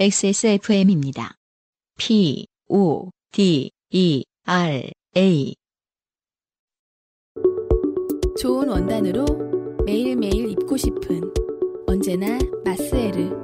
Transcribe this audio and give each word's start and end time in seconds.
XSFM입니다. 0.00 1.34
P, 1.98 2.46
O, 2.70 3.10
D, 3.32 3.70
E, 3.90 4.24
R, 4.46 4.90
A. 5.14 5.54
좋은 8.40 8.66
원단으로 8.66 9.26
매일매일 9.84 10.52
입고 10.52 10.78
싶은 10.78 11.20
언제나 11.86 12.38
마스에르. 12.64 13.42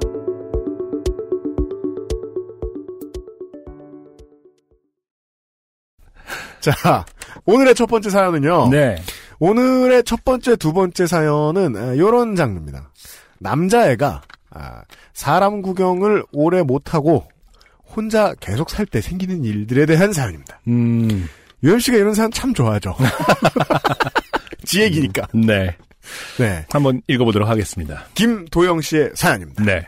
자, 6.59 7.05
오늘의 7.45 7.75
첫 7.75 7.85
번째 7.85 8.09
사연은요. 8.09 8.69
네. 8.69 8.95
오늘의 9.37 10.05
첫 10.05 10.25
번째, 10.25 10.55
두 10.55 10.73
번째 10.73 11.05
사연은 11.05 11.97
이런 11.97 12.35
장르입니다. 12.35 12.91
남자애가 13.37 14.07
아, 14.07 14.36
사람 15.13 15.61
구경을 15.61 16.23
오래 16.31 16.61
못하고 16.63 17.27
혼자 17.95 18.33
계속 18.39 18.69
살 18.69 18.85
때 18.85 19.01
생기는 19.01 19.43
일들에 19.43 19.85
대한 19.85 20.13
사연입니다. 20.13 20.59
음, 20.67 21.27
유현 21.63 21.79
씨가 21.79 21.97
이런 21.97 22.13
사연 22.13 22.31
참 22.31 22.53
좋아하죠. 22.53 22.95
지 24.65 24.81
얘기니까. 24.81 25.27
네. 25.33 25.75
네. 26.37 26.65
한번 26.69 27.01
읽어보도록 27.07 27.47
하겠습니다. 27.49 28.05
김도영 28.15 28.81
씨의 28.81 29.11
사연입니다. 29.15 29.63
네. 29.63 29.87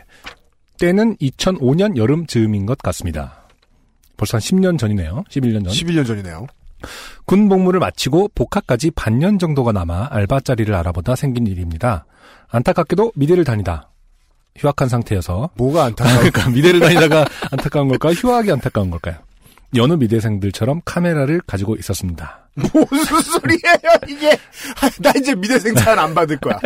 때는 0.78 1.16
2005년 1.16 1.96
여름 1.96 2.26
즈음인 2.26 2.66
것 2.66 2.78
같습니다. 2.78 3.46
벌써 4.16 4.36
한 4.36 4.40
10년 4.40 4.78
전이네요. 4.78 5.24
11년 5.30 5.64
전. 5.64 5.72
11년 5.72 6.06
전이네요. 6.06 6.46
군 7.26 7.48
복무를 7.48 7.78
마치고 7.80 8.30
복학까지 8.34 8.90
반년 8.92 9.38
정도가 9.38 9.72
남아 9.72 10.08
알바 10.10 10.40
자리를 10.40 10.74
알아보다 10.74 11.14
생긴 11.14 11.46
일입니다. 11.46 12.06
안타깝게도 12.48 13.12
미대를 13.16 13.44
다니다 13.44 13.89
휴학한 14.58 14.88
상태여서 14.88 15.50
뭐가 15.54 15.84
안타까워. 15.86 16.16
그러니까 16.18 16.50
미대를 16.50 16.80
다니다가 16.80 17.26
안타까운 17.50 17.88
걸까요? 17.88 18.12
휴학이 18.12 18.50
안타까운 18.52 18.90
걸까요? 18.90 19.16
여느 19.76 19.92
미대생들처럼 19.94 20.82
카메라를 20.84 21.40
가지고 21.46 21.76
있었습니다. 21.76 22.48
무슨 22.54 23.20
소리예요, 23.20 23.94
이게? 24.08 24.32
아, 24.80 24.90
나 25.00 25.12
이제 25.16 25.34
미대생 25.34 25.74
사연 25.76 25.98
안 26.00 26.14
받을 26.14 26.36
거야. 26.38 26.58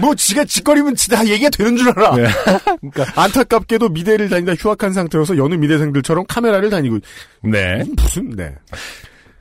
뭐, 0.00 0.14
지가 0.14 0.44
짓거리면 0.44 0.94
다 1.10 1.26
얘기가 1.26 1.50
되는 1.50 1.76
줄 1.76 1.88
알아. 1.90 2.14
네. 2.14 2.28
안타깝게도 3.16 3.88
미대를 3.88 4.28
다니다 4.28 4.54
휴학한 4.54 4.92
상태여서 4.92 5.36
여느 5.36 5.54
미대생들처럼 5.56 6.26
카메라를 6.28 6.70
다니고, 6.70 7.00
네. 7.42 7.82
무슨, 7.96 8.30
네. 8.30 8.54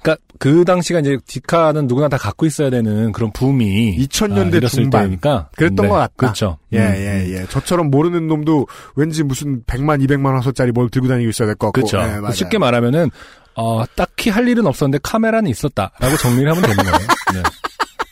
그러니까 0.02 0.24
그 0.40 0.64
당시가 0.66 1.00
이제 1.00 1.18
디카는 1.28 1.88
누구나 1.88 2.08
다 2.10 2.18
갖고 2.18 2.46
있어야 2.46 2.70
되는 2.70 3.12
그런 3.12 3.32
붐이 3.32 3.98
2000년대 3.98 4.64
아, 4.64 4.68
중반. 4.68 5.04
때니까 5.06 5.50
그랬던 5.56 5.86
네, 5.86 5.90
것 5.90 5.96
같다. 5.96 6.14
그렇죠. 6.16 6.58
예, 6.74 6.80
음, 6.80 6.94
예, 6.96 7.34
예. 7.42 7.46
저처럼 7.50 7.90
모르는 7.90 8.28
놈도 8.28 8.68
왠지 8.96 9.24
무슨 9.24 9.64
100만, 9.64 10.04
200만 10.08 10.26
원서짜리 10.34 10.72
뭘 10.72 10.90
들고 10.90 11.08
다니고 11.08 11.30
있어야 11.30 11.48
될 11.48 11.56
것 11.56 11.72
같고. 11.72 11.88
그렇죠. 11.88 11.98
예, 11.98 12.20
맞아요. 12.20 12.32
쉽게 12.34 12.58
말하면은 12.58 13.10
어, 13.56 13.84
딱히 13.96 14.30
할 14.30 14.48
일은 14.48 14.68
없었는데 14.68 15.00
카메라는 15.02 15.50
있었다라고 15.50 16.16
정리를 16.22 16.50
하면 16.50 16.62
되는 16.62 16.76
거예요. 16.78 17.08
네. 17.34 17.44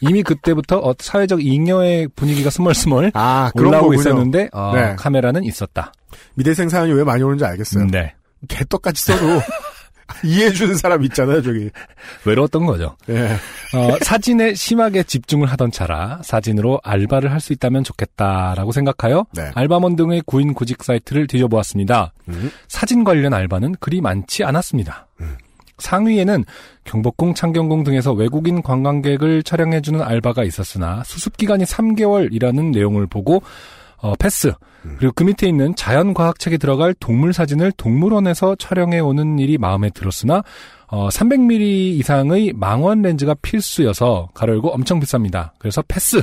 이미 0.02 0.24
그때부터 0.24 0.80
어, 0.80 0.94
사회적 1.00 1.46
잉여의 1.46 2.10
분위기가 2.16 2.50
스멀스멀 2.50 3.12
아, 3.14 3.52
올라오고 3.54 3.90
거군요. 3.90 4.00
있었는데 4.02 4.50
어, 4.52 4.72
네. 4.76 4.96
카메라는 4.98 5.44
있었다. 5.44 5.94
미대생 6.34 6.68
사연이 6.70 6.92
왜 6.94 7.04
많이 7.04 7.22
오는지 7.24 7.46
알겠어요. 7.46 7.88
네. 7.88 8.14
개떡같이 8.48 9.04
써도 9.04 9.40
이해해주는 10.24 10.76
사람 10.76 11.04
있잖아요, 11.06 11.42
저기. 11.42 11.70
외로웠던 12.26 12.66
거죠. 12.66 12.96
예. 13.10 13.38
어, 13.76 13.98
사진에 14.02 14.54
심하게 14.54 15.04
집중을 15.04 15.48
하던 15.48 15.72
차라 15.72 16.20
사진으로 16.24 16.80
알바를 16.84 17.32
할 17.32 17.46
수 17.46 17.54
있다면 17.54 17.84
좋겠다라고 17.84 18.72
생각하여 18.72 19.26
네. 19.34 19.52
알바몬 19.54 19.96
등의 19.96 20.24
구인 20.26 20.54
구직 20.56 20.84
사이트를 20.84 21.28
뒤져보았습니다. 21.28 22.12
음. 22.30 22.50
사진 22.68 23.04
관련 23.04 23.34
알바는 23.36 23.76
그리 23.80 24.02
많지 24.02 24.44
않았습니다. 24.44 25.08
음. 25.22 25.38
상위에는 25.78 26.44
경복궁, 26.86 27.34
창경궁 27.36 27.84
등에서 27.84 28.14
외국인 28.14 28.62
관광객을 28.64 29.44
촬영해주는 29.44 30.02
알바가 30.02 30.44
있었으나 30.44 31.04
수습기간이 31.04 31.66
3개월이라는 31.66 32.72
내용을 32.74 33.06
보고 33.08 33.44
어, 34.06 34.14
패스. 34.20 34.54
음. 34.86 34.98
그리고 35.00 35.14
그 35.16 35.24
밑에 35.24 35.48
있는 35.48 35.76
자연과학책에 35.76 36.58
들어갈 36.58 36.94
동물 36.94 37.34
사진을 37.34 37.72
동물원에서 37.72 38.56
촬영해 38.58 39.00
오는 39.00 39.40
일이 39.40 39.58
마음에 39.58 39.90
들었으나 39.90 40.44
어, 40.86 41.10
300mm 41.10 41.62
이상의 42.00 42.54
망원 42.56 43.02
렌즈가 43.02 43.34
필수여서 43.42 44.30
가로 44.36 44.54
열고 44.54 44.70
엄청 44.70 45.00
비쌉니다. 45.00 45.54
그래서 45.58 45.84
패스. 45.88 46.22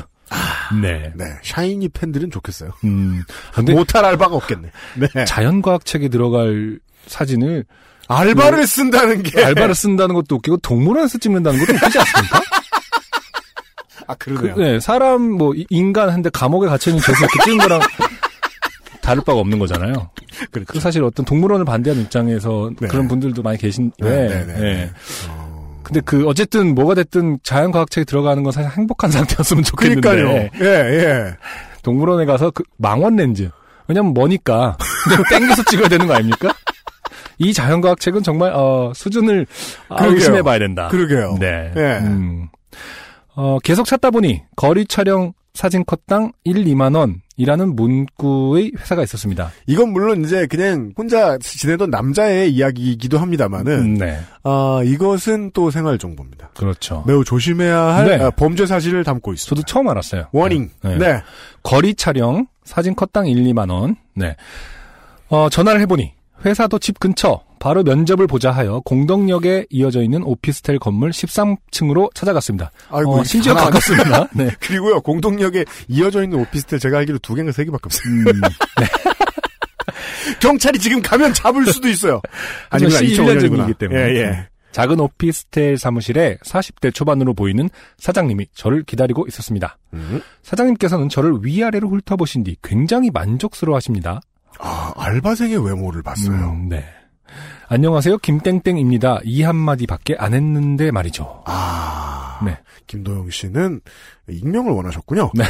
네. 0.81 1.12
네. 1.16 1.25
샤이니 1.42 1.88
팬들은 1.88 2.31
좋겠어요. 2.31 2.71
음. 2.84 3.25
근데 3.53 3.75
못할 3.75 4.04
알바가 4.04 4.37
없겠네. 4.37 4.71
네. 5.15 5.25
자연과학책에 5.25 6.09
들어갈 6.09 6.78
사진을 7.09 7.65
알바를 8.06 8.65
쓴다는 8.69 9.25
게. 9.25 9.42
알바를 9.44 9.75
쓴다는 9.75 10.15
것도 10.15 10.37
웃기고 10.37 10.59
동물원에서 10.59 11.19
찍는다는 11.19 11.59
것도 11.59 11.72
웃기지 11.75 11.98
않습니까? 11.98 12.41
아, 14.07 14.15
그, 14.19 14.35
그러네요. 14.35 14.57
네, 14.57 14.81
사람 14.81 15.23
뭐 15.23 15.55
이- 15.55 15.67
인간 15.71 16.11
한데 16.11 16.31
감옥에 16.31 16.69
갇혀 16.69 16.91
있는 16.91 17.03
죄수 17.03 17.23
이렇게 17.23 17.43
찍은 17.45 17.59
거랑 17.59 17.81
다를 19.01 19.23
바가 19.25 19.39
없는 19.41 19.59
거잖아요. 19.59 20.11
그렇죠. 20.51 20.73
그 20.73 20.81
사실 20.81 21.03
어떤 21.03 21.25
동물원을 21.27 21.65
반대하는 21.65 22.05
입장에서 22.05 22.71
네. 22.81 22.87
그런 22.89 23.09
분들도 23.09 23.43
많이 23.43 23.59
계신데. 23.59 23.95
네, 24.01 24.29
네, 24.29 24.45
네. 24.47 24.55
네. 24.61 24.91
어. 25.29 25.81
근데 25.83 26.01
그 26.05 26.27
어쨌든 26.29 26.75
뭐가 26.75 26.95
됐든 26.95 27.39
자연과학책에 27.43 28.05
들어가는 28.05 28.43
건 28.43 28.53
사실 28.53 28.71
행복한 28.71 29.11
상태였으면 29.13 29.65
좋겠는데 29.65 30.01
그러니까요. 30.09 30.49
예, 30.61 30.67
예. 30.67 31.37
동물원에 31.83 32.25
가서 32.27 32.51
그 32.53 32.63
망원 32.79 33.17
렌즈 33.17 33.51
왜냐면 33.89 34.15
머니까 34.15 34.77
땡겨서 35.29 35.65
찍어야 35.65 35.89
되는 35.89 36.07
거 36.07 36.15
아닙니까? 36.15 36.55
이 37.39 37.53
자연과학 37.53 37.99
책은 37.99 38.23
정말 38.23 38.53
어, 38.55 38.93
수준을 38.95 39.47
아, 39.89 39.97
그러게요. 39.97 40.15
의심해 40.17 40.43
봐야 40.43 40.61
된다. 40.61 40.87
그러게요. 40.89 41.37
네. 41.41 41.73
예. 41.77 41.81
음. 42.07 42.49
어, 43.34 43.59
계속 43.60 43.87
찾다 43.87 44.10
보니 44.10 44.43
거리 44.56 44.87
촬영 44.87 45.32
사진 45.54 45.84
컷당 45.84 46.32
1, 46.44 46.65
2만 46.65 46.97
원이라는 46.97 47.76
문구의 47.76 48.72
회사가 48.78 49.03
있었습니다. 49.03 49.50
이건 49.66 49.93
물론 49.93 50.25
이제 50.25 50.47
그냥 50.47 50.93
혼자 50.97 51.37
지내던 51.38 51.91
남자의 51.91 52.53
이야기이기도 52.54 53.19
합니다만은, 53.19 53.72
음, 53.78 53.98
네. 53.98 54.19
아, 54.44 54.81
이것은 54.84 55.50
또 55.53 55.71
생활 55.71 55.98
정보입니다. 55.98 56.50
그렇죠. 56.56 57.04
매우 57.06 57.22
조심해야 57.22 57.78
할 57.78 58.06
네. 58.06 58.25
아, 58.25 58.31
범죄 58.31 58.65
사실을 58.65 59.04
담고 59.04 59.34
있습니다. 59.34 59.48
저도 59.54 59.62
처음 59.66 59.88
알았어요. 59.88 60.28
워닝. 60.32 60.71
네. 60.82 60.97
네. 60.97 61.22
거리 61.62 61.94
촬영 61.94 62.47
사진 62.65 62.94
컷당 62.94 63.26
1, 63.26 63.37
2만 63.44 63.71
원. 63.71 63.97
네. 64.15 64.37
어, 65.28 65.48
전화를 65.50 65.81
해 65.82 65.87
보니 65.87 66.12
회사도 66.44 66.78
집 66.78 66.98
근처 66.98 67.41
바로 67.62 67.84
면접을 67.84 68.27
보자 68.27 68.50
하여 68.50 68.81
공덕역에 68.84 69.67
이어져 69.71 70.03
있는 70.03 70.25
오피스텔 70.25 70.81
건물 70.81 71.11
13층으로 71.11 72.12
찾아갔습니다. 72.12 72.73
아이고, 72.91 73.21
어, 73.21 73.25
심지어 73.25 73.55
가깝습니다. 73.55 74.27
네. 74.34 74.50
그리고요, 74.59 75.00
공동역에 75.00 75.65
이어져 75.87 76.25
있는 76.25 76.41
오피스텔 76.41 76.81
제가 76.81 76.99
알기로 76.99 77.19
두 77.19 77.37
개인가 77.37 77.53
세 77.53 77.65
개밖에 77.65 77.83
없어요. 77.84 78.12
음, 78.12 78.41
경찰이 80.43 80.77
지금 80.81 81.01
가면 81.01 81.34
잡을 81.34 81.65
수도 81.67 81.89
있어요. 81.89 82.21
11년 82.71 83.17
2005년이구나. 83.17 83.56
전이기 83.59 83.75
때문에. 83.75 84.01
예, 84.01 84.17
예. 84.17 84.49
작은 84.72 84.99
오피스텔 84.99 85.78
사무실에 85.78 86.39
40대 86.45 86.93
초반으로 86.93 87.33
보이는 87.33 87.71
사장님이 87.97 88.47
저를 88.56 88.83
기다리고 88.83 89.25
있었습니다. 89.28 89.78
음. 89.95 90.21
사장님께서는 90.43 91.09
저를 91.09 91.39
위아래로 91.43 91.89
훑어보신 91.91 92.43
뒤 92.43 92.56
굉장히 92.61 93.11
만족스러워 93.12 93.77
하십니다. 93.77 94.21
아, 94.59 94.93
알바생의 94.97 95.65
외모를 95.65 96.03
봤어요. 96.03 96.34
음, 96.34 96.69
네. 96.69 96.84
안녕하세요. 97.69 98.19
김땡땡입니다. 98.19 99.21
이 99.25 99.43
한마디밖에 99.43 100.16
안 100.19 100.34
했는데 100.34 100.91
말이죠. 100.91 101.42
아. 101.47 102.41
네. 102.45 102.59
김도영 102.86 103.30
씨는 103.30 103.80
익명을 104.28 104.72
원하셨군요. 104.72 105.30
네. 105.34 105.45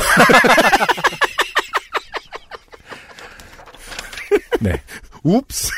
네. 4.61 4.81
웁스. 5.25 5.71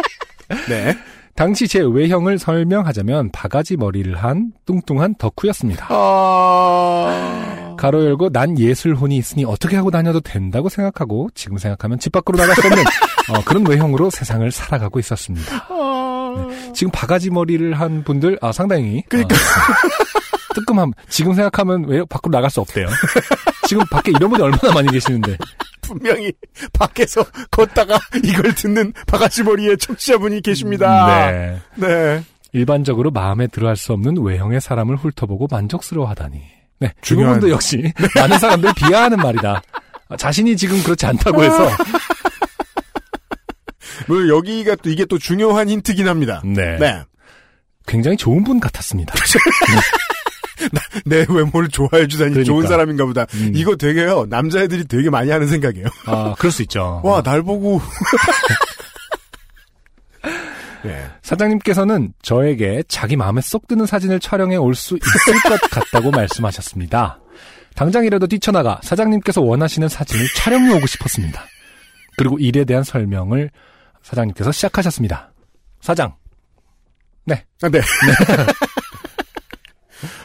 네. 0.68 0.96
당시 1.36 1.66
제 1.66 1.80
외형을 1.80 2.38
설명하자면 2.38 3.32
바가지 3.32 3.76
머리를 3.76 4.14
한 4.14 4.52
뚱뚱한 4.66 5.16
덕후였습니다. 5.16 5.88
아. 5.90 7.74
가로 7.76 8.04
열고 8.04 8.30
난 8.30 8.58
예술혼이 8.58 9.16
있으니 9.16 9.44
어떻게 9.44 9.76
하고 9.76 9.90
다녀도 9.90 10.20
된다고 10.20 10.68
생각하고 10.68 11.28
지금 11.34 11.58
생각하면 11.58 11.98
집 11.98 12.12
밖으로 12.12 12.38
나갈 12.38 12.54
수 12.54 12.66
없는 12.66 12.84
어, 13.28 13.42
그런 13.44 13.66
외형으로 13.66 14.10
세상을 14.10 14.50
살아가고 14.50 14.98
있었습니다. 15.00 15.66
네. 16.48 16.72
지금 16.72 16.90
바가지 16.90 17.30
머리를 17.30 17.78
한 17.78 18.02
분들 18.04 18.38
아 18.42 18.52
상당히 18.52 19.02
그러니까. 19.08 19.34
어, 19.34 19.38
뜨끔함. 20.54 20.92
지금 21.08 21.34
생각하면 21.34 21.84
왜 21.88 22.04
밖으로 22.04 22.30
나갈 22.32 22.48
수 22.50 22.60
없대요. 22.60 22.86
지금 23.68 23.84
밖에 23.90 24.12
이런 24.12 24.30
분이 24.30 24.42
얼마나 24.42 24.72
많이 24.74 24.88
계시는데. 24.90 25.36
분명히 25.80 26.32
밖에서 26.72 27.24
걷다가 27.50 27.98
이걸 28.22 28.54
듣는 28.54 28.92
바가지 29.06 29.42
머리의 29.42 29.76
청취자분이 29.78 30.40
계십니다. 30.42 31.30
네. 31.30 31.58
네. 31.74 32.22
일반적으로 32.52 33.10
마음에 33.10 33.46
들어할 33.48 33.76
수 33.76 33.92
없는 33.92 34.22
외형의 34.22 34.60
사람을 34.60 34.96
훑어보고 34.96 35.48
만족스러워하다니. 35.50 36.40
네. 36.80 36.86
이 36.86 37.00
중요한- 37.02 37.34
부분도 37.34 37.50
역시 37.50 37.92
많은 38.14 38.38
사람들이 38.38 38.72
비하하는 38.74 39.16
말이다. 39.18 39.60
아, 40.08 40.16
자신이 40.16 40.56
지금 40.56 40.80
그렇지 40.84 41.04
않다고 41.06 41.42
해서 41.42 41.68
물 44.06 44.28
여기가 44.28 44.76
또 44.76 44.90
이게 44.90 45.04
또 45.04 45.18
중요한 45.18 45.68
힌트긴 45.68 46.08
합니다. 46.08 46.40
네. 46.44 46.78
네. 46.78 47.02
굉장히 47.86 48.16
좋은 48.16 48.44
분 48.44 48.60
같았습니다. 48.60 49.14
내 51.04 51.26
외모를 51.28 51.68
좋아해 51.68 52.06
주다니 52.06 52.30
그러니까. 52.30 52.44
좋은 52.44 52.66
사람인가 52.66 53.04
보다. 53.04 53.26
음. 53.34 53.52
이거 53.54 53.76
되게요. 53.76 54.26
남자애들이 54.30 54.86
되게 54.86 55.10
많이 55.10 55.30
하는 55.30 55.46
생각이에요. 55.48 55.86
아, 56.06 56.34
그럴 56.38 56.50
수 56.52 56.62
있죠. 56.62 57.00
와, 57.04 57.20
날 57.22 57.42
보고. 57.42 57.80
예. 60.86 61.04
사장님께서는 61.22 62.12
저에게 62.22 62.82
자기 62.88 63.16
마음에 63.16 63.40
쏙 63.40 63.66
드는 63.66 63.86
사진을 63.86 64.20
촬영해 64.20 64.56
올 64.56 64.74
수 64.74 64.96
있을 64.96 65.42
것 65.42 65.60
같다고 65.70 66.10
말씀하셨습니다. 66.16 67.20
당장이라도 67.74 68.26
뛰쳐나가 68.28 68.78
사장님께서 68.82 69.40
원하시는 69.40 69.88
사진을 69.88 70.26
촬영해 70.36 70.72
오고 70.76 70.86
싶었습니다. 70.86 71.44
그리고 72.16 72.38
일에 72.38 72.64
대한 72.64 72.84
설명을 72.84 73.50
사장님께서 74.04 74.52
시작하셨습니다. 74.52 75.32
사장, 75.80 76.14
아, 77.62 77.68
네. 77.70 77.80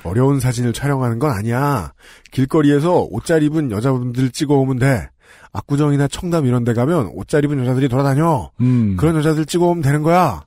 어려운 0.03 0.39
사진을 0.39 0.73
촬영하는 0.73 1.19
건 1.19 1.31
아니야. 1.31 1.93
길거리에서 2.31 3.01
옷 3.09 3.25
잘 3.25 3.43
입은 3.43 3.71
여자분들 3.71 4.31
찍어오면 4.31 4.79
돼. 4.79 5.09
압구정이나 5.53 6.07
청담 6.07 6.45
이런 6.45 6.63
데 6.63 6.73
가면 6.73 7.11
옷 7.13 7.27
잘 7.27 7.43
입은 7.45 7.59
여자들이 7.61 7.87
돌아다녀. 7.89 8.51
음, 8.61 8.97
그런 8.97 9.15
여자들 9.15 9.45
찍어오면 9.45 9.81
되는 9.81 10.03
거야. 10.03 10.43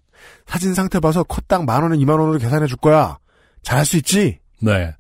사진 0.47 0.75
상태 0.75 1.01
봐서 1.01 1.23
컷당 1.23 1.65
만 1.65 1.83
원에 1.83 1.97
이만 1.97 2.19
원으로 2.19 2.39
계산해 2.39 2.67
줄 2.67 2.77
거야. 2.79 3.19
잘할 3.63 3.87
수 3.87 3.97
있지? 3.97 4.39
네. 4.61 4.95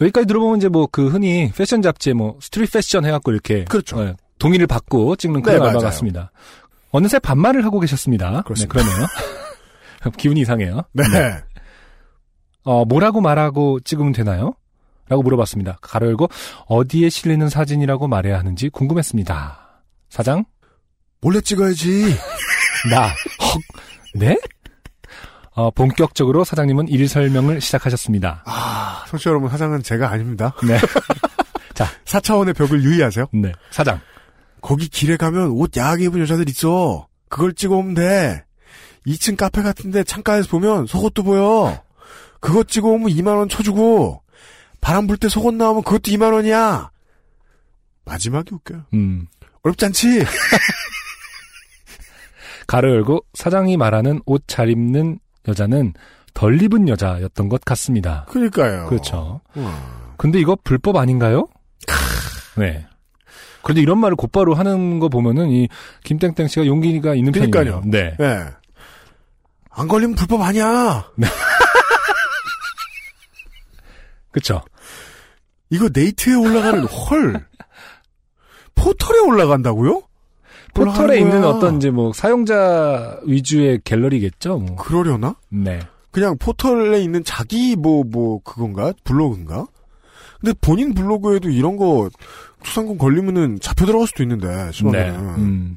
여기까지 0.00 0.26
들어보면 0.26 0.58
이제 0.58 0.68
뭐 0.68 0.86
그 0.90 1.08
흔히 1.08 1.52
패션 1.56 1.82
잡지에 1.82 2.12
뭐 2.12 2.38
스트릿 2.40 2.72
패션 2.72 3.04
해갖고 3.04 3.32
이렇게 3.32 3.64
그렇죠. 3.64 4.00
어, 4.00 4.14
동의를 4.38 4.66
받고 4.66 5.16
찍는 5.16 5.42
그런 5.42 5.58
네, 5.58 5.62
알바 5.62 5.72
맞아요. 5.78 5.84
같습니다. 5.90 6.30
어느새 6.90 7.18
반말을 7.18 7.64
하고 7.64 7.80
계셨습니다. 7.80 8.42
그렇습니다. 8.42 8.78
네, 8.78 8.86
그러네요. 8.86 9.06
기분이 10.16 10.40
이상해요. 10.40 10.82
네. 10.92 11.04
어, 12.64 12.84
뭐라고 12.84 13.20
말하고 13.20 13.80
찍으면 13.80 14.12
되나요? 14.12 14.54
라고 15.08 15.22
물어봤습니다. 15.22 15.78
가로 15.80 16.06
열고 16.06 16.28
어디에 16.66 17.08
실리는 17.10 17.48
사진이라고 17.48 18.06
말해야 18.08 18.38
하는지 18.38 18.68
궁금했습니다. 18.68 19.82
사장? 20.08 20.44
몰래 21.20 21.40
찍어야지. 21.40 22.16
나. 22.90 23.06
헉. 23.06 23.60
네? 24.14 24.38
어, 25.52 25.70
본격적으로 25.70 26.44
사장님은 26.44 26.88
일 26.88 27.08
설명을 27.08 27.60
시작하셨습니다. 27.60 28.44
아, 28.46 29.04
청취자 29.08 29.30
여러분, 29.30 29.50
사장은 29.50 29.82
제가 29.82 30.10
아닙니다. 30.10 30.54
네. 30.66 30.78
4차원의 32.10 32.56
벽을 32.56 32.82
유의하세요. 32.82 33.26
네. 33.32 33.52
사장. 33.70 34.00
거기 34.62 34.88
길에 34.88 35.16
가면 35.16 35.50
옷 35.50 35.76
야하게 35.76 36.04
입은 36.04 36.20
여자들 36.20 36.48
있어. 36.48 37.06
그걸 37.28 37.52
찍어오면 37.54 37.94
돼. 37.94 38.44
2층 39.06 39.36
카페 39.36 39.62
같은데 39.62 40.04
창가에서 40.04 40.48
보면 40.48 40.86
속옷도 40.86 41.22
보여. 41.22 41.82
그거 42.40 42.64
찍어오면 42.64 43.10
2만원 43.10 43.48
쳐주고, 43.50 44.22
바람 44.80 45.06
불 45.06 45.16
때 45.18 45.28
속옷 45.28 45.54
나오면 45.54 45.82
그것도 45.84 46.10
2만원이야. 46.10 46.88
마지막이 48.04 48.54
웃겨요. 48.54 48.84
음. 48.94 49.26
어렵지 49.62 49.84
않지? 49.86 50.24
가로 52.66 52.90
열고 52.94 53.20
사장이 53.34 53.76
말하는 53.76 54.20
옷 54.26 54.44
잘 54.46 54.70
입는 54.70 55.18
여자는 55.48 55.94
덜 56.34 56.60
입은 56.62 56.88
여자였던 56.88 57.48
것 57.48 57.64
같습니다. 57.64 58.26
그러니까요. 58.28 58.86
그렇죠. 58.86 59.40
어. 59.54 60.14
근데 60.16 60.38
이거 60.40 60.56
불법 60.62 60.96
아닌가요? 60.96 61.46
네. 62.56 62.86
그런데 63.62 63.82
이런 63.82 63.98
말을 63.98 64.16
곧바로 64.16 64.54
하는 64.54 64.98
거 64.98 65.08
보면은 65.08 65.50
이 65.50 65.68
김땡땡 66.04 66.48
씨가 66.48 66.66
용기가 66.66 67.14
있는 67.14 67.32
그러니까요. 67.32 67.80
편이에요. 67.82 67.84
네. 67.86 68.16
예. 68.20 68.44
안 69.70 69.88
걸리면 69.88 70.16
불법 70.16 70.42
아니야. 70.42 71.08
그렇죠. 74.30 74.62
이거 75.70 75.88
네이트에 75.92 76.34
올라가는 76.34 76.84
헐. 76.84 77.46
포털에 78.74 79.18
올라간다고요? 79.20 80.02
포털에 80.74 81.18
있는 81.18 81.40
거야. 81.42 81.50
어떤 81.50 81.76
이제 81.76 81.90
뭐 81.90 82.12
사용자 82.12 83.18
위주의 83.24 83.80
갤러리겠죠. 83.84 84.58
뭐. 84.58 84.76
그러려나? 84.76 85.36
네. 85.48 85.80
그냥 86.10 86.36
포털에 86.38 87.00
있는 87.00 87.22
자기 87.24 87.76
뭐, 87.76 88.02
뭐, 88.04 88.40
그건가? 88.42 88.92
블로그인가? 89.04 89.66
근데 90.40 90.54
본인 90.60 90.94
블로그에도 90.94 91.50
이런 91.50 91.76
거 91.76 92.08
추상금 92.62 92.98
걸리면은 92.98 93.58
잡혀 93.60 93.86
들어갈 93.86 94.06
수도 94.06 94.22
있는데, 94.22 94.46
네. 94.48 94.72
심하면은. 94.72 95.18
음. 95.38 95.74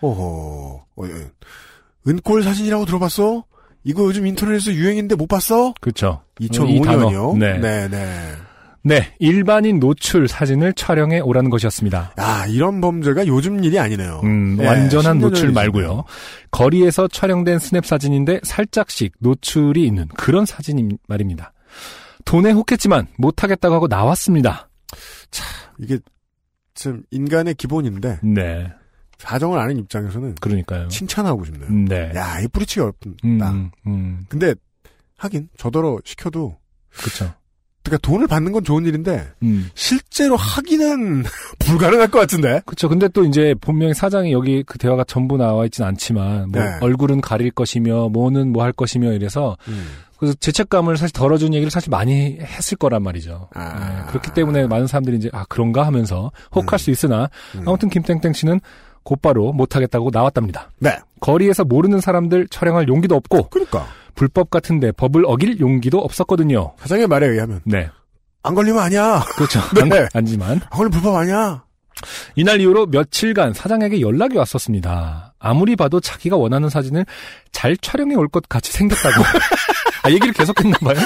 어허. 0.00 0.84
어, 0.96 1.04
예. 1.04 1.30
은꼴 2.08 2.42
사진이라고 2.42 2.86
들어봤어? 2.86 3.44
이거 3.84 4.04
요즘 4.04 4.26
인터넷에서 4.26 4.72
유행인데 4.72 5.14
못 5.14 5.26
봤어? 5.26 5.74
그렇죠. 5.80 6.22
이 6.38 6.48
2005년이요? 6.48 6.84
단어. 6.84 7.34
네. 7.38 7.58
네, 7.58 7.88
네. 7.88 8.32
네. 8.82 9.14
일반인 9.18 9.78
노출 9.78 10.26
사진을 10.26 10.72
촬영해 10.72 11.20
오라는 11.20 11.50
것이었습니다. 11.50 12.14
야, 12.18 12.46
이런 12.46 12.80
범죄가 12.80 13.26
요즘 13.26 13.62
일이 13.62 13.78
아니네요. 13.78 14.20
음, 14.24 14.56
네, 14.56 14.66
완전한 14.66 15.18
10년 15.18 15.20
노출. 15.20 15.52
말고요. 15.52 16.04
거리에서 16.50 17.06
촬영된 17.08 17.58
스냅 17.58 17.84
사진인데 17.84 18.40
살짝씩 18.42 19.12
노출이 19.18 19.84
있는 19.84 20.08
그런 20.16 20.46
사진 20.46 20.96
말입니다. 21.08 21.52
돈에 22.24 22.50
혹했지만 22.52 23.06
못하겠다고 23.16 23.74
하고 23.74 23.86
나왔습니다. 23.88 24.68
이게 25.78 25.98
참 26.74 27.02
인간의 27.10 27.54
기본인데 27.54 28.20
네. 28.22 28.72
사정을 29.18 29.58
아는 29.58 29.78
입장에서는 29.78 30.36
그러니까요. 30.36 30.88
칭찬하고 30.88 31.44
싶네요. 31.44 31.68
음, 31.68 31.84
네. 31.84 32.10
야, 32.14 32.40
이 32.40 32.48
뿌리치기 32.48 32.80
어렵다. 32.80 33.10
음, 33.24 33.40
음, 33.42 33.70
음, 33.86 34.26
근데 34.28 34.54
하긴 35.16 35.48
저더러 35.58 35.98
시켜도 36.04 36.56
그쵸. 36.90 37.32
그러니까 37.82 38.06
돈을 38.06 38.26
받는 38.26 38.52
건 38.52 38.62
좋은 38.62 38.84
일인데 38.84 39.26
음. 39.42 39.70
실제로 39.74 40.36
하기는 40.36 41.24
불가능할 41.58 42.08
것 42.08 42.18
같은데. 42.20 42.60
그쵸. 42.66 42.88
근데 42.88 43.08
또 43.08 43.24
이제 43.24 43.54
본명의 43.60 43.94
사장이 43.94 44.32
여기 44.32 44.62
그 44.62 44.78
대화가 44.78 45.04
전부 45.04 45.36
나와 45.36 45.64
있진 45.64 45.84
않지만, 45.84 46.50
뭐 46.50 46.62
네. 46.62 46.78
얼굴은 46.80 47.20
가릴 47.20 47.50
것이며, 47.50 48.08
뭐는 48.10 48.52
뭐 48.52 48.60
할 48.62 48.72
것이며 48.72 49.12
이래서, 49.12 49.56
그래서 50.18 50.34
죄책감을 50.38 50.98
사실 50.98 51.14
덜어준 51.14 51.54
얘기를 51.54 51.70
사실 51.70 51.88
많이 51.88 52.38
했을 52.40 52.76
거란 52.76 53.02
말이죠. 53.02 53.48
아. 53.54 53.78
네, 53.78 54.06
그렇기 54.10 54.32
때문에 54.34 54.66
많은 54.66 54.86
사람들이 54.86 55.16
이제, 55.16 55.30
아, 55.32 55.46
그런가 55.48 55.86
하면서 55.86 56.30
혹할 56.54 56.78
수 56.78 56.90
있으나, 56.90 57.30
음. 57.54 57.66
아무튼 57.66 57.88
김땡땡 57.88 58.34
씨는 58.34 58.60
곧바로 59.02 59.52
못하겠다고 59.52 60.10
나왔답니다. 60.12 60.70
네. 60.78 60.98
거리에서 61.20 61.64
모르는 61.64 62.00
사람들 62.00 62.48
촬영할 62.48 62.86
용기도 62.88 63.14
없고, 63.16 63.48
그러니까 63.48 63.86
불법 64.14 64.50
같은데 64.50 64.92
법을 64.92 65.24
어길 65.26 65.60
용기도 65.60 65.98
없었거든요. 65.98 66.74
사장의 66.80 67.06
말에 67.06 67.26
의하면 67.28 67.60
네. 67.64 67.88
안 68.42 68.54
걸리면 68.54 68.82
아니야. 68.82 69.24
그렇죠. 69.36 69.60
네. 69.74 69.82
안, 70.00 70.08
아니지만. 70.14 70.50
안 70.52 70.68
걸리면 70.70 70.90
불법 70.90 71.16
아니야. 71.16 71.62
이날 72.34 72.60
이후로 72.60 72.86
며칠간 72.86 73.52
사장에게 73.52 74.00
연락이 74.00 74.36
왔었습니다. 74.38 75.34
아무리 75.38 75.76
봐도 75.76 76.00
자기가 76.00 76.36
원하는 76.36 76.70
사진을 76.70 77.04
잘 77.52 77.76
촬영해 77.76 78.14
올 78.14 78.28
것 78.28 78.48
같이 78.48 78.72
생겼다고. 78.72 79.22
아, 80.04 80.10
얘기를 80.10 80.32
계속했나봐요. 80.32 80.96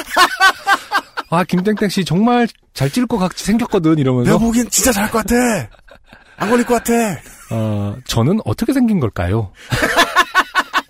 아, 1.30 1.42
김땡땡 1.42 1.88
씨 1.88 2.04
정말 2.04 2.46
잘 2.74 2.90
찍을 2.90 3.08
것 3.08 3.18
같이 3.18 3.44
생겼거든, 3.44 3.92
내가 3.96 4.00
이러면서. 4.02 4.38
보기엔 4.38 4.68
진짜 4.70 4.92
잘할 4.92 5.10
것 5.10 5.18
같아. 5.26 5.34
안 6.36 6.50
걸릴 6.50 6.64
것 6.64 6.74
같아. 6.74 6.92
어, 7.50 7.96
저는 8.06 8.38
어떻게 8.44 8.72
생긴 8.72 9.00
걸까요? 9.00 9.50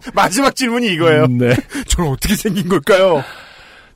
마지막 0.15 0.55
질문이 0.55 0.87
이거예요. 0.95 1.25
음, 1.25 1.39
네. 1.39 1.55
저는 1.89 2.11
어떻게 2.11 2.35
생긴 2.37 2.69
걸까요? 2.69 3.23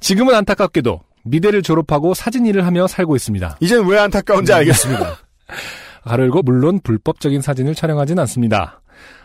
지금은 0.00 0.34
안타깝게도 0.34 1.00
미대를 1.24 1.62
졸업하고 1.62 2.14
사진 2.14 2.46
일을 2.46 2.66
하며 2.66 2.86
살고 2.86 3.16
있습니다. 3.16 3.58
이젠 3.60 3.86
왜 3.86 3.98
안타까운지 3.98 4.52
알겠습니다. 4.52 5.16
가로 6.04 6.22
열고 6.24 6.42
물론 6.42 6.80
불법적인 6.80 7.42
사진을 7.42 7.74
촬영하진 7.74 8.18
않습니다. 8.20 8.80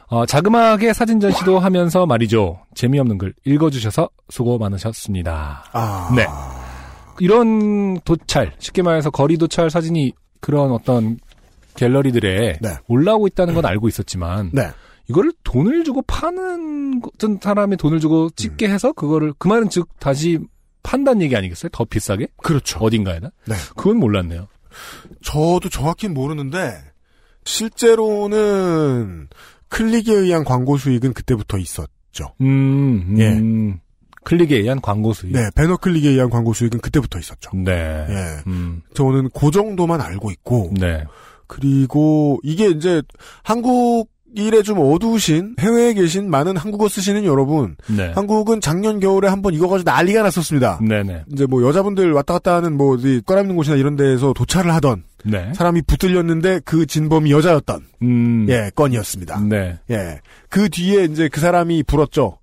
어, 0.07 0.25
자그마하게 0.25 0.93
사진 0.93 1.19
전시도 1.19 1.59
하면서 1.59 2.05
말이죠. 2.05 2.59
재미없는 2.75 3.17
글 3.17 3.33
읽어주셔서 3.45 4.09
수고 4.29 4.57
많으셨습니다. 4.57 5.63
아, 5.71 6.13
네. 6.15 6.25
이런 7.19 7.99
도찰, 8.01 8.53
쉽게 8.59 8.81
말해서 8.81 9.11
거리 9.11 9.37
도찰 9.37 9.69
사진이 9.69 10.13
그런 10.41 10.71
어떤 10.71 11.17
갤러리들에 11.75 12.57
네. 12.61 12.69
올라오고 12.87 13.27
있다는 13.27 13.53
건 13.53 13.65
알고 13.65 13.87
있었지만 13.87 14.51
네. 14.53 14.69
이거를 15.09 15.33
돈을 15.43 15.83
주고 15.83 16.01
파는 16.03 17.01
어떤 17.15 17.39
사람이 17.41 17.77
돈을 17.77 17.99
주고 17.99 18.29
찍게 18.35 18.67
음. 18.67 18.71
해서 18.71 18.93
그거를 18.93 19.33
그 19.37 19.47
말은 19.47 19.69
즉 19.69 19.87
다시 19.99 20.39
판단 20.81 21.21
얘기 21.21 21.35
아니겠어요? 21.35 21.69
더 21.71 21.85
비싸게 21.85 22.27
그렇죠. 22.37 22.79
어딘가에다? 22.79 23.31
네. 23.47 23.55
그건 23.75 23.97
몰랐네요. 23.97 24.47
저도 25.21 25.69
정확히는 25.69 26.13
모르는데 26.13 26.77
실제로는 27.45 29.27
클릭에 29.69 30.13
의한 30.13 30.43
광고 30.43 30.77
수익은 30.77 31.13
그때부터 31.13 31.57
있었죠. 31.57 32.33
음, 32.41 33.15
예. 33.17 33.33
음. 33.33 33.79
클릭에 34.23 34.57
의한 34.57 34.79
광고 34.79 35.13
수익. 35.13 35.33
네, 35.33 35.49
배너 35.55 35.77
클릭에 35.77 36.09
의한 36.09 36.29
광고 36.29 36.53
수익은 36.53 36.79
그때부터 36.79 37.19
있었죠. 37.19 37.51
네. 37.55 37.71
예. 38.09 38.43
음. 38.47 38.81
저는 38.93 39.29
그 39.33 39.51
정도만 39.51 39.99
알고 39.99 40.31
있고 40.31 40.71
네. 40.79 41.03
그리고 41.47 42.39
이게 42.43 42.69
이제 42.69 43.01
한국 43.43 44.12
일에 44.35 44.63
좀 44.63 44.79
어두우신 44.79 45.55
해외에 45.59 45.93
계신 45.93 46.29
많은 46.29 46.57
한국어 46.57 46.87
쓰시는 46.87 47.25
여러분, 47.25 47.75
네. 47.87 48.11
한국은 48.13 48.61
작년 48.61 48.99
겨울에 48.99 49.27
한번 49.27 49.53
이거 49.53 49.67
가지고 49.67 49.89
난리가 49.89 50.23
났었습니다. 50.23 50.79
네네. 50.81 51.25
이제 51.31 51.45
뭐 51.45 51.63
여자분들 51.63 52.11
왔다 52.13 52.33
갔다 52.35 52.55
하는 52.55 52.75
뭐 52.77 52.95
어디 52.95 53.21
꺼라있는 53.25 53.55
곳이나 53.55 53.75
이런 53.75 53.95
데에서 53.95 54.33
도착을 54.33 54.73
하던 54.75 55.03
네. 55.25 55.51
사람이 55.55 55.83
붙들렸는데 55.83 56.61
그 56.65 56.85
진범이 56.85 57.31
여자였던 57.31 57.81
음. 58.01 58.45
예 58.49 58.71
건이었습니다. 58.75 59.41
네. 59.41 59.79
예. 59.89 60.19
그 60.49 60.69
뒤에 60.69 61.05
이제 61.05 61.29
그 61.29 61.39
사람이 61.39 61.83
불었죠. 61.83 62.37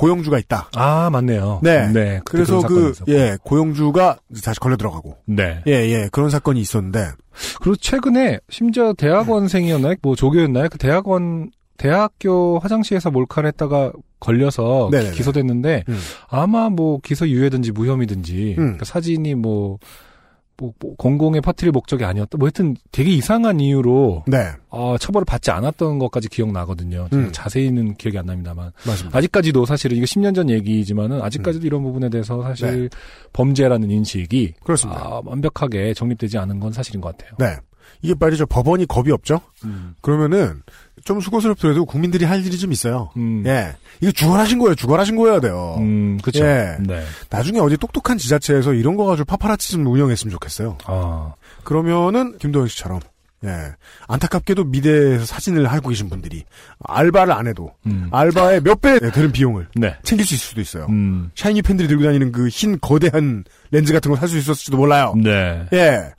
고영주가 0.00 0.38
있다. 0.38 0.70
아, 0.76 1.10
맞네요. 1.10 1.60
네. 1.62 1.86
그때 1.92 2.20
그래서 2.24 2.60
그런 2.60 2.92
그. 2.92 3.04
예, 3.08 3.36
고영주가 3.42 4.18
다시 4.42 4.58
걸려 4.58 4.78
들어가고. 4.78 5.18
네. 5.26 5.62
예, 5.66 5.72
예, 5.72 6.08
그런 6.10 6.30
사건이 6.30 6.58
있었는데. 6.58 7.10
그리고 7.60 7.76
최근에 7.76 8.40
심지어 8.48 8.94
대학원생이었나요? 8.94 9.96
뭐 10.00 10.16
조교였나요? 10.16 10.68
그 10.70 10.78
대학원 10.78 11.50
대학교 11.76 12.58
화장실에서 12.60 13.10
몰카를 13.10 13.48
했다가 13.48 13.92
걸려서 14.20 14.88
네네네. 14.90 15.12
기소됐는데 15.12 15.84
음. 15.88 15.98
아마 16.28 16.68
뭐 16.68 16.98
기소 17.02 17.28
유예든지 17.28 17.72
무혐의든지 17.72 18.52
음. 18.52 18.56
그러니까 18.56 18.84
사진이 18.86 19.34
뭐, 19.34 19.78
뭐, 20.60 20.72
뭐 20.78 20.94
공공에 20.96 21.40
퍼뜨릴 21.40 21.72
목적이 21.72 22.04
아니었다. 22.04 22.36
뭐 22.36 22.46
하여튼 22.46 22.76
되게 22.92 23.10
이상한 23.10 23.60
이유로 23.60 24.24
네, 24.26 24.50
어, 24.68 24.96
처벌을 24.98 25.24
받지 25.24 25.50
않았던 25.50 25.98
것까지 25.98 26.28
기억나거든요. 26.28 27.08
음. 27.14 27.30
자세히는 27.32 27.94
기억이 27.94 28.18
안 28.18 28.26
납니다만 28.26 28.70
맞습니다. 28.86 29.16
아직까지도 29.16 29.64
사실은 29.64 29.96
이거 29.96 30.04
10년 30.04 30.34
전 30.34 30.50
얘기지만은 30.50 31.22
아직까지도 31.22 31.66
이런 31.66 31.82
부분에 31.82 32.10
대해서 32.10 32.42
사실 32.42 32.90
범죄라는 33.32 33.90
인식이 33.90 34.52
네. 34.52 34.60
그렇습니다. 34.62 35.00
아, 35.00 35.20
완벽하게 35.24 35.94
정립되지 35.94 36.36
않은 36.36 36.60
건 36.60 36.72
사실인 36.72 37.00
것 37.00 37.16
같아요. 37.16 37.36
네. 37.38 37.56
이게 38.02 38.14
말이죠. 38.18 38.46
법원이 38.46 38.86
겁이 38.86 39.10
없죠? 39.10 39.40
음. 39.64 39.94
그러면은 40.00 40.62
좀 41.04 41.20
수고스럽더라도 41.20 41.84
국민들이 41.84 42.24
할 42.24 42.44
일이 42.44 42.56
좀 42.58 42.72
있어요. 42.72 43.10
음. 43.16 43.42
예. 43.46 43.74
이거 44.00 44.12
주관하신 44.12 44.58
거예요. 44.58 44.74
주관하신 44.74 45.16
거여야 45.16 45.40
돼요. 45.40 45.76
음, 45.78 46.18
그쵸. 46.22 46.44
예. 46.44 46.76
네. 46.80 47.02
나중에 47.30 47.58
어디 47.60 47.76
똑똑한 47.76 48.18
지자체에서 48.18 48.74
이런 48.74 48.96
거 48.96 49.04
가지고 49.04 49.24
파파라치 49.26 49.72
좀 49.72 49.86
운영했으면 49.86 50.30
좋겠어요. 50.32 50.78
아, 50.86 51.34
그러면은 51.64 52.36
김도현 52.38 52.68
씨처럼 52.68 53.00
예. 53.44 53.48
안타깝게도 54.06 54.64
미대에서 54.64 55.24
사진을 55.24 55.66
하고 55.66 55.88
계신 55.88 56.10
분들이 56.10 56.44
알바를 56.84 57.32
안 57.32 57.46
해도 57.46 57.72
음. 57.86 58.08
알바의 58.10 58.60
몇 58.62 58.80
배 58.82 58.98
되는 58.98 59.32
비용을 59.32 59.68
네. 59.74 59.96
챙길 60.02 60.26
수 60.26 60.34
있을 60.34 60.46
수도 60.48 60.60
있어요. 60.60 60.86
음. 60.90 61.30
샤이니 61.34 61.62
팬들이 61.62 61.88
들고 61.88 62.04
다니는 62.04 62.32
그 62.32 62.48
흰 62.48 62.78
거대한 62.80 63.44
렌즈 63.70 63.92
같은 63.94 64.10
거 64.10 64.16
살 64.18 64.28
수 64.28 64.36
있었을지도 64.36 64.76
몰라요. 64.76 65.14
네. 65.16 65.66
예. 65.72 66.12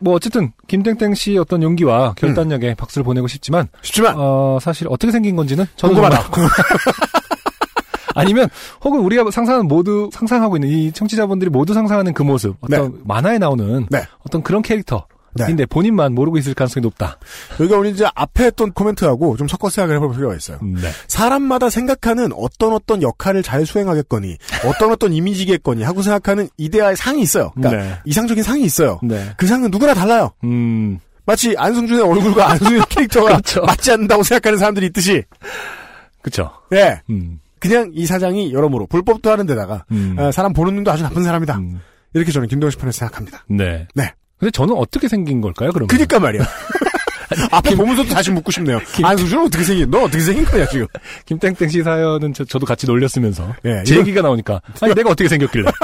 뭐 0.00 0.14
어쨌든 0.14 0.52
김땡땡 0.66 1.14
씨 1.14 1.36
어떤 1.36 1.62
용기와 1.62 2.14
결단력에 2.14 2.74
박수를 2.74 3.04
보내고 3.04 3.28
싶지만 3.28 3.68
쉽지만 3.82 4.14
어, 4.16 4.58
사실 4.60 4.88
어떻게 4.88 5.12
생긴 5.12 5.36
건지는 5.36 5.66
저도 5.76 5.94
궁금하다. 5.94 6.30
아니면 8.14 8.48
혹은 8.82 9.00
우리가 9.00 9.30
상상하는 9.30 9.68
모두 9.68 10.10
상상하고 10.12 10.56
있는 10.56 10.68
이 10.68 10.92
청취자분들이 10.92 11.50
모두 11.50 11.74
상상하는 11.74 12.12
그 12.12 12.22
모습 12.22 12.56
어떤 12.60 13.00
만화에 13.04 13.38
나오는 13.38 13.86
네. 13.88 14.02
어떤 14.26 14.42
그런 14.42 14.62
캐릭터 14.62 15.06
네. 15.34 15.46
인데 15.48 15.66
본인만 15.66 16.14
모르고 16.14 16.38
있을 16.38 16.54
가능성이 16.54 16.82
높다. 16.82 17.18
여기가 17.60 17.78
우리 17.78 17.90
이제 17.90 18.06
앞에 18.14 18.44
했던 18.46 18.72
코멘트하고 18.72 19.36
좀 19.36 19.48
섞어 19.48 19.68
생각을 19.70 19.96
해볼 19.96 20.14
필요가 20.14 20.34
있어요. 20.34 20.58
네. 20.62 20.88
사람마다 21.08 21.70
생각하는 21.70 22.30
어떤 22.34 22.72
어떤 22.72 23.02
역할을 23.02 23.42
잘 23.42 23.64
수행하겠거니, 23.66 24.36
어떤 24.66 24.90
어떤 24.92 25.12
이미지겠거니 25.12 25.82
하고 25.82 26.02
생각하는 26.02 26.48
이데아의 26.56 26.96
상이 26.96 27.22
있어요. 27.22 27.52
그러니까 27.54 27.82
네. 27.82 27.98
이상적인 28.04 28.42
상이 28.42 28.62
있어요. 28.64 28.98
네. 29.02 29.32
그 29.36 29.46
상은 29.46 29.70
누구나 29.70 29.94
달라요. 29.94 30.32
음. 30.44 30.98
마치 31.26 31.54
안승준의 31.56 32.02
얼굴과 32.02 32.50
안승준의 32.50 32.82
캐릭터가 32.88 33.28
그렇죠. 33.28 33.62
맞지 33.62 33.92
않는다고 33.92 34.22
생각하는 34.22 34.58
사람들이 34.58 34.86
있듯이, 34.86 35.22
그쵸. 36.22 36.50
예. 36.72 37.00
음. 37.10 37.38
그냥 37.58 37.90
이 37.94 38.06
사장이 38.06 38.52
여러모로 38.52 38.86
불법도 38.86 39.30
하는 39.30 39.46
데다가, 39.46 39.84
음. 39.92 40.16
어, 40.18 40.32
사람 40.32 40.52
보는 40.52 40.74
눈도 40.74 40.90
아주 40.90 41.02
나쁜 41.02 41.22
사람이다. 41.22 41.58
음. 41.58 41.80
이렇게 42.14 42.32
저는 42.32 42.48
김동현 42.48 42.70
씨 42.72 42.76
편에서 42.78 42.98
생각합니다. 43.00 43.44
네. 43.48 43.86
네. 43.94 44.12
근데 44.40 44.50
저는 44.50 44.74
어떻게 44.74 45.06
생긴 45.06 45.40
걸까요, 45.40 45.70
그러면? 45.70 45.86
그니까 45.88 46.18
말이야. 46.18 46.42
앞에 47.52 47.76
보면서도 47.76 48.08
다시 48.08 48.30
묻고 48.32 48.50
싶네요. 48.50 48.80
안승준은 49.02 49.44
어떻게 49.46 49.62
생긴, 49.62 49.88
너 49.90 50.02
어떻게 50.02 50.20
생긴 50.20 50.44
거냐, 50.46 50.66
지금. 50.66 50.86
김땡땡 51.26 51.68
씨 51.68 51.82
사연은 51.82 52.32
저, 52.34 52.44
도 52.58 52.66
같이 52.66 52.86
놀렸으면서. 52.86 53.54
예, 53.66 53.84
제 53.84 53.94
이거- 53.94 54.00
얘기가 54.00 54.22
나오니까. 54.22 54.60
아니, 54.80 54.94
내가 54.94 55.10
어떻게 55.10 55.28
생겼길래. 55.28 55.70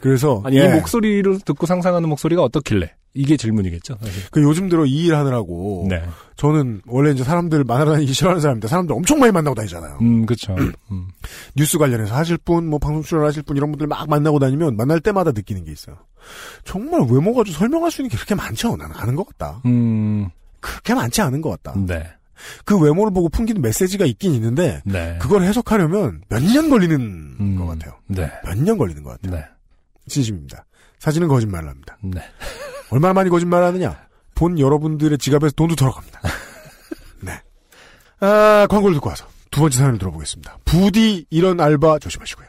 그래서, 0.00 0.42
아니, 0.44 0.58
예. 0.58 0.64
이 0.64 0.68
목소리를 0.68 1.40
듣고 1.40 1.66
상상하는 1.66 2.08
목소리가 2.08 2.42
어떻길래. 2.42 2.92
이게 3.14 3.36
질문이겠죠, 3.36 3.96
사실. 4.02 4.22
그 4.30 4.42
요즘 4.42 4.68
들어 4.70 4.84
이 4.86 5.04
일 5.04 5.14
하느라고. 5.14 5.86
네. 5.88 6.02
저는 6.36 6.80
원래 6.86 7.10
이제 7.12 7.22
사람들 7.22 7.62
만나러 7.64 7.92
다니기 7.92 8.12
싫어하는 8.14 8.40
사람인데 8.40 8.68
사람들 8.68 8.94
엄청 8.96 9.18
많이 9.20 9.30
만나고 9.32 9.54
다니잖아요. 9.54 9.98
음, 10.00 10.24
그쵸. 10.26 10.56
음. 10.90 11.08
뉴스 11.54 11.76
관련해서 11.78 12.14
하실 12.14 12.38
분, 12.38 12.66
뭐 12.68 12.78
방송 12.78 13.02
출연하실 13.02 13.42
분 13.42 13.56
이런 13.58 13.70
분들 13.70 13.86
막 13.86 14.08
만나고 14.08 14.38
다니면 14.38 14.76
만날 14.76 14.98
때마다 15.00 15.30
느끼는 15.32 15.62
게 15.64 15.70
있어요. 15.72 15.96
정말 16.64 17.00
외모 17.10 17.34
가지고 17.34 17.58
설명할 17.58 17.90
수 17.90 18.00
있는 18.02 18.10
게 18.10 18.16
그렇게 18.16 18.34
많지 18.34 18.66
않아. 18.66 18.76
나는 18.76 18.96
아는 18.96 19.16
것 19.16 19.26
같다. 19.28 19.60
음, 19.66 20.28
그렇게 20.60 20.94
많지 20.94 21.20
않은 21.22 21.40
것 21.40 21.50
같다. 21.62 21.78
네. 21.78 22.06
그 22.64 22.76
외모를 22.78 23.12
보고 23.12 23.28
풍기는 23.28 23.60
메시지가 23.62 24.04
있긴 24.06 24.34
있는데 24.34 24.82
네. 24.84 25.16
그걸 25.20 25.42
해석하려면 25.42 26.22
몇 26.28 26.42
년 26.42 26.68
걸리는 26.70 26.96
음, 27.40 27.56
것 27.56 27.66
같아요. 27.66 27.94
네. 28.08 28.30
몇 28.44 28.56
년 28.58 28.78
걸리는 28.78 29.02
것 29.02 29.10
같아요. 29.20 29.38
네. 29.40 29.44
진심입니다. 30.08 30.64
사진은 30.98 31.28
거짓말을 31.28 31.68
합니다. 31.68 31.96
네. 32.02 32.20
얼마나 32.90 33.14
많이 33.14 33.30
거짓말을 33.30 33.66
하느냐? 33.68 34.06
본 34.34 34.58
여러분들의 34.58 35.18
지갑에서 35.18 35.52
돈도 35.56 35.76
들어갑니다. 35.76 36.20
네. 37.22 37.40
아, 38.20 38.66
광고를 38.68 38.94
듣고 38.94 39.08
와서 39.10 39.26
두 39.50 39.60
번째 39.60 39.78
사연을 39.78 39.98
들어보겠습니다. 39.98 40.58
부디 40.64 41.26
이런 41.30 41.60
알바 41.60 41.98
조심하시고요. 42.00 42.48